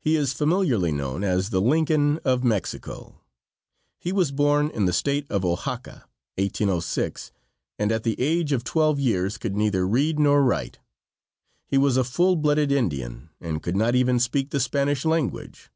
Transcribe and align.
He 0.00 0.16
is 0.16 0.32
familiarly 0.32 0.90
known 0.90 1.22
as 1.22 1.50
the 1.50 1.60
"Lincoln 1.60 2.18
of 2.24 2.42
Mexico." 2.42 3.20
He 3.96 4.10
was 4.10 4.32
born 4.32 4.70
in 4.70 4.86
the 4.86 4.92
State 4.92 5.24
of 5.30 5.44
Oaxaca, 5.44 6.08
1806, 6.36 7.30
and 7.78 7.92
at 7.92 8.02
the 8.02 8.20
age 8.20 8.50
of 8.50 8.64
twelve 8.64 8.98
years 8.98 9.38
could 9.38 9.54
neither 9.54 9.86
read 9.86 10.18
nor 10.18 10.42
write. 10.42 10.80
He 11.68 11.78
was 11.78 11.96
a 11.96 12.02
full 12.02 12.34
blooded 12.34 12.72
Indian, 12.72 13.30
and 13.40 13.62
could 13.62 13.76
not 13.76 13.94
even 13.94 14.18
speak 14.18 14.50
the 14.50 14.58
Spanish 14.58 15.04
language. 15.04 15.70